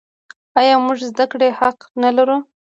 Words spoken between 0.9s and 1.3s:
د زده